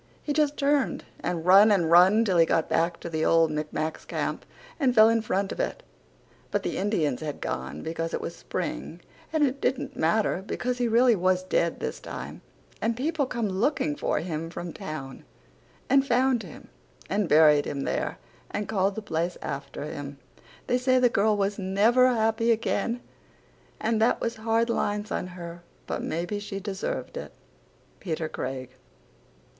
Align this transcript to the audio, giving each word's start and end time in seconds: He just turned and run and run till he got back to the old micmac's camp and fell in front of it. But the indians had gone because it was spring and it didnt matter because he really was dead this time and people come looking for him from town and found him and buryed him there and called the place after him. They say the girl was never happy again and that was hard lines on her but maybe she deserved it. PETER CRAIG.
He 0.23 0.33
just 0.33 0.57
turned 0.57 1.03
and 1.19 1.45
run 1.45 1.71
and 1.71 1.91
run 1.91 2.25
till 2.25 2.37
he 2.39 2.45
got 2.47 2.67
back 2.67 2.99
to 3.01 3.07
the 3.07 3.23
old 3.23 3.51
micmac's 3.51 4.03
camp 4.03 4.47
and 4.79 4.95
fell 4.95 5.09
in 5.09 5.21
front 5.21 5.51
of 5.51 5.59
it. 5.59 5.83
But 6.49 6.63
the 6.63 6.77
indians 6.77 7.21
had 7.21 7.39
gone 7.39 7.83
because 7.83 8.11
it 8.11 8.19
was 8.19 8.35
spring 8.35 9.01
and 9.31 9.43
it 9.45 9.61
didnt 9.61 9.95
matter 9.95 10.41
because 10.43 10.79
he 10.79 10.87
really 10.87 11.15
was 11.15 11.43
dead 11.43 11.79
this 11.79 11.99
time 11.99 12.41
and 12.81 12.97
people 12.97 13.27
come 13.27 13.47
looking 13.47 13.95
for 13.95 14.21
him 14.21 14.49
from 14.49 14.73
town 14.73 15.23
and 15.87 16.03
found 16.07 16.41
him 16.41 16.69
and 17.07 17.29
buryed 17.29 17.65
him 17.65 17.81
there 17.81 18.17
and 18.49 18.67
called 18.67 18.95
the 18.95 19.03
place 19.03 19.37
after 19.43 19.83
him. 19.83 20.17
They 20.65 20.79
say 20.79 20.97
the 20.97 21.09
girl 21.09 21.37
was 21.37 21.59
never 21.59 22.07
happy 22.11 22.49
again 22.51 23.01
and 23.79 24.01
that 24.01 24.19
was 24.19 24.37
hard 24.37 24.67
lines 24.67 25.11
on 25.11 25.27
her 25.37 25.61
but 25.85 26.01
maybe 26.01 26.39
she 26.39 26.59
deserved 26.59 27.17
it. 27.17 27.31
PETER 27.99 28.27
CRAIG. 28.29 28.71